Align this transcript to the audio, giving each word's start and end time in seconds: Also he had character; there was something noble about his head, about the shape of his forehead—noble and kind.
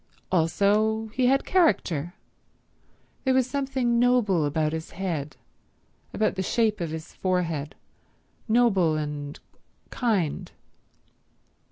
Also 0.31 1.09
he 1.13 1.27
had 1.27 1.45
character; 1.45 2.15
there 3.23 3.35
was 3.35 3.47
something 3.47 3.99
noble 3.99 4.45
about 4.45 4.73
his 4.73 4.89
head, 4.97 5.37
about 6.11 6.33
the 6.33 6.41
shape 6.41 6.81
of 6.81 6.89
his 6.89 7.13
forehead—noble 7.13 8.95
and 8.97 9.39
kind. 9.91 10.53